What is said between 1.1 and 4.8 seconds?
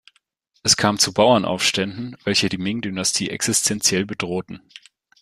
Bauernaufständen, welche die Ming-Dynastie existenziell bedrohten.